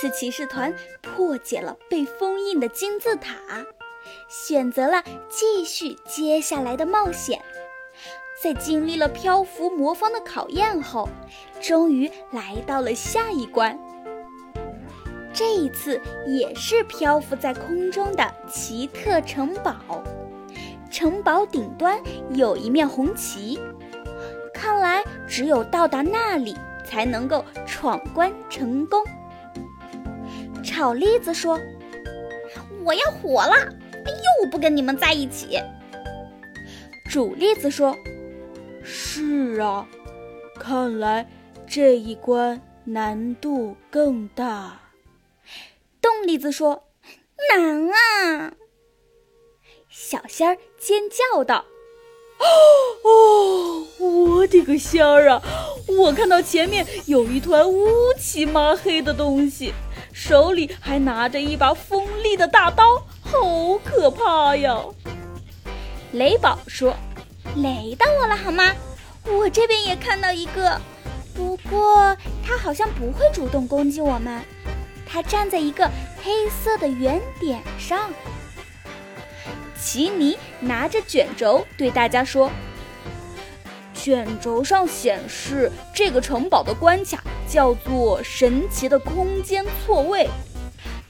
[0.00, 0.72] 次骑士团
[1.02, 3.36] 破解了被封印的金字塔，
[4.30, 7.38] 选择了继续接下来的冒险。
[8.42, 11.06] 在经历了漂浮魔方的考验后，
[11.60, 13.78] 终于来到了下一关。
[15.34, 20.02] 这一次也是漂浮在空中的奇特城堡，
[20.90, 23.60] 城堡顶端有一面红旗，
[24.54, 26.56] 看来只有到达那里
[26.86, 29.04] 才能够闯关成功。
[30.80, 31.60] 炒栗子说
[32.86, 33.54] ：“我要火了，
[34.40, 35.60] 又不跟你们在一起。”
[37.12, 37.94] 煮栗子说。
[38.82, 39.86] 是啊，
[40.58, 41.28] 看来
[41.68, 44.80] 这一关难度更大。
[46.00, 46.84] 冻栗子说
[47.54, 48.54] ：“难啊！”
[49.90, 51.66] 小仙儿尖叫道
[53.04, 55.42] ：“哦，我的个仙儿啊！
[55.98, 57.86] 我看到前面有一团乌
[58.18, 59.74] 漆麻黑的东西，
[60.12, 62.84] 手里还拿着一把锋利的大刀，
[63.22, 64.76] 好可怕呀！”
[66.12, 66.94] 雷宝说。
[67.56, 68.72] 雷到我了好吗？
[69.24, 70.80] 我这边也看到一个，
[71.34, 72.16] 不过
[72.46, 74.40] 他好像不会主动攻击我们。
[75.04, 75.90] 他站在一个
[76.22, 78.12] 黑色的圆点上。
[79.76, 82.50] 奇尼拿着卷轴对大家说
[83.92, 90.28] ：“卷轴上显示这个城堡的关卡叫做‘神奇的空间错位’，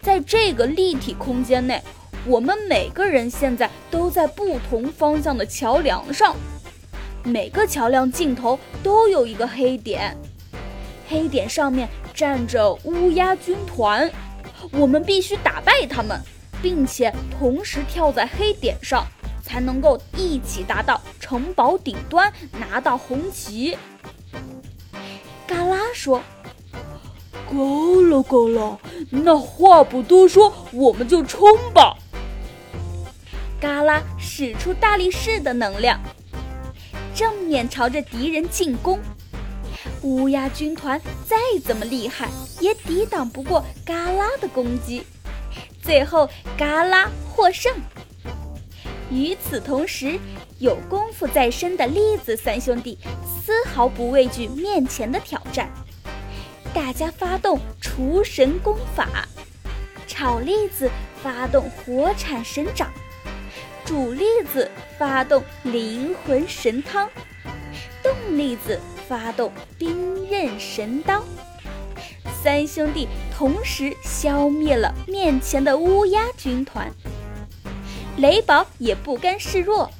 [0.00, 1.82] 在这个立体空间内。”
[2.26, 6.36] 我们每个人现在都在不同方向的桥梁上，
[7.22, 10.14] 每个桥梁尽头都有一个黑点，
[11.08, 14.10] 黑点上面站着乌鸦军团，
[14.72, 16.20] 我们必须打败他们，
[16.60, 19.06] 并且同时跳在黑点上，
[19.42, 23.78] 才能够一起达到城堡顶端，拿到红旗。
[25.68, 26.22] 嘎啦说
[27.52, 28.80] ：“够了，够了，
[29.10, 31.94] 那话不多说，我们就冲吧。”
[33.60, 36.00] 嘎啦使出大力士的能量，
[37.14, 38.98] 正面朝着敌人进攻。
[40.00, 42.30] 乌鸦军团再怎么厉害，
[42.60, 45.04] 也抵挡不过嘎啦的攻击。
[45.82, 46.26] 最后，
[46.56, 47.70] 嘎啦获胜。
[49.10, 50.18] 与此同时，
[50.60, 52.96] 有功夫在身的栗子三兄弟
[53.48, 55.70] 丝毫不畏惧面前的挑战。
[56.74, 59.26] 大家发动厨神功法，
[60.06, 60.90] 炒栗子
[61.22, 62.92] 发动火产神掌。
[63.86, 67.08] 煮栗子发动灵魂神汤，
[68.02, 71.24] 冻栗子发动冰刃神刀，
[72.42, 76.92] 三兄弟同时消灭了面前的乌鸦军团。
[78.18, 79.90] 雷宝也不甘示弱，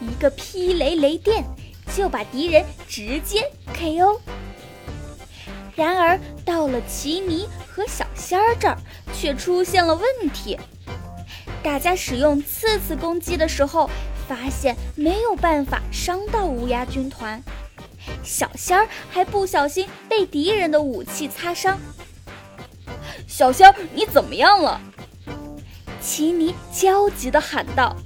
[0.00, 1.44] 一个霹雷雷电
[1.96, 4.20] 就把敌人直接 KO。
[5.74, 8.76] 然而到了奇尼和小仙儿这儿，
[9.14, 10.58] 却出现了问题。
[11.62, 13.88] 大家使用刺刺攻击的时候，
[14.28, 17.42] 发现没有办法伤到乌鸦军团。
[18.22, 21.78] 小仙儿还不小心被敌人的武器擦伤。
[23.26, 24.80] 小仙儿，你怎么样了？
[26.00, 27.96] 奇尼焦急地喊道。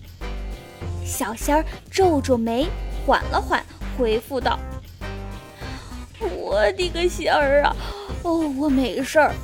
[1.04, 2.68] 小仙儿皱皱眉，
[3.06, 3.64] 缓了缓，
[3.96, 4.58] 回复道
[6.20, 7.76] ：“我的个仙儿啊！
[8.22, 9.34] 哦，我没事儿。”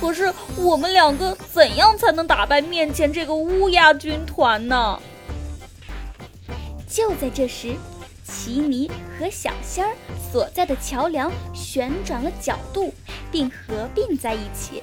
[0.00, 5.00] 可是我们两个怎样才能打败面前这个乌鸦军团呢？
[6.88, 7.74] 就在这时，
[8.22, 9.94] 奇尼和小仙儿
[10.30, 12.92] 所在的桥梁旋转了角度，
[13.30, 14.82] 并合并在一起。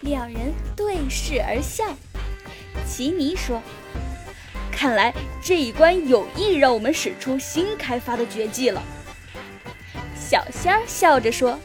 [0.00, 1.84] 两人对视而笑。
[2.86, 3.60] 奇尼说
[4.80, 8.82] ：“看来这一关有意让我们使出新开发的绝技了。”
[10.16, 11.58] 小仙儿笑着说。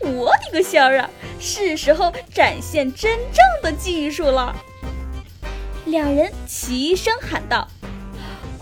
[0.00, 1.10] 我的个仙儿啊！
[1.38, 4.56] 是时候展现真正的技术了。
[5.86, 7.68] 两人齐声喊道：“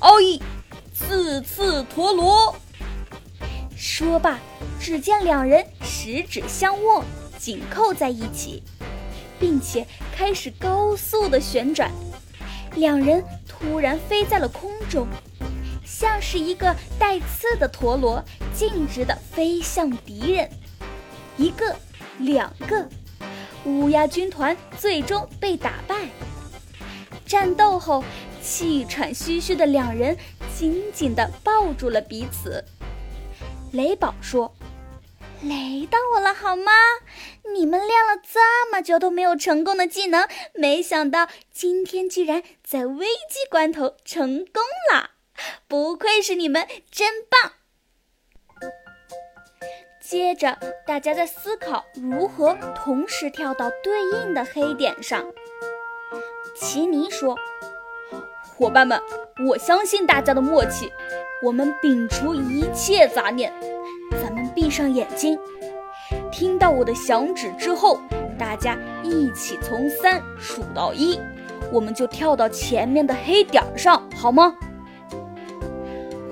[0.01, 0.43] 奥义，
[0.93, 2.57] 刺刺陀螺！”
[3.77, 4.41] 说罢，
[4.81, 7.05] 只见两人十指相握，
[7.39, 8.63] 紧扣在一起，
[9.39, 11.93] 并且开始高速的旋转。
[12.77, 13.23] 两人
[13.59, 15.07] 突然飞在了空中，
[15.85, 18.23] 像是一个带刺的陀螺，
[18.55, 20.49] 径直的飞向敌人。
[21.37, 21.75] 一个，
[22.19, 22.89] 两个，
[23.65, 26.09] 乌鸦军团最终被打败。
[27.27, 28.05] 战斗后，
[28.43, 30.17] 气喘吁吁的两人
[30.57, 32.65] 紧紧地抱住了彼此。
[33.73, 34.55] 雷宝说
[35.43, 36.73] ：“雷到我了，好吗？
[37.55, 44.63] 你们练了这么久都没有成功的技能，没想到今天居然在危机关头成功
[44.93, 45.11] 了，
[45.69, 47.53] 不愧是你们，真棒！”
[50.01, 55.33] 接着，大家在思考如何同时跳到对应的黑点上。
[56.57, 57.37] 奇尼说
[58.57, 59.01] ：“伙伴们，
[59.47, 60.93] 我相信大家的默契。
[61.43, 63.53] 我们摒除一切杂念，
[64.67, 65.39] 闭上眼睛，
[66.33, 68.01] 听到我的响指之后，
[68.37, 71.21] 大家一起从三数到一，
[71.73, 74.53] 我们就跳到前面的黑点上，好吗？”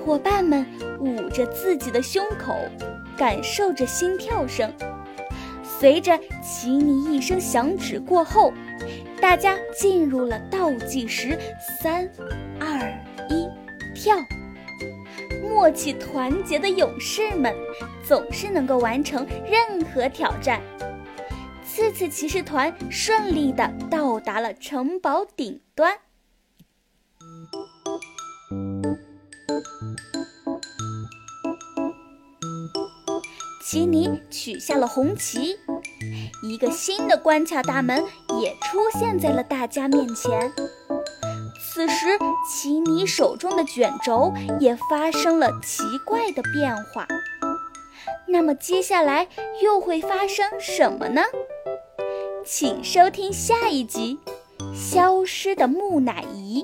[0.05, 0.65] 伙伴们
[0.99, 2.53] 捂着自己的胸口，
[3.17, 4.69] 感受着心跳声。
[5.63, 8.51] 随着奇尼一声响指过后。
[9.21, 11.39] 大家进入了倒计时，
[11.81, 12.07] 三、
[12.59, 12.79] 二、
[13.29, 13.47] 一，
[13.95, 14.13] 跳！
[15.41, 17.55] 默契团结的勇士们
[18.07, 20.61] 总是能够完成任何挑战。
[21.65, 25.97] 次次骑士团顺利地到达了城堡顶端。
[33.63, 35.57] 奇尼取下了红旗。
[36.43, 38.05] 一个新的关卡大门
[38.39, 40.51] 也出现在了大家面前。
[41.59, 42.17] 此时，
[42.47, 47.07] 奇尼手中的卷轴也发生了奇怪的变化。
[48.27, 49.27] 那么，接下来
[49.61, 51.21] 又会发生什么呢？
[52.45, 54.19] 请收听下一集
[54.75, 56.63] 《消失的木乃伊》。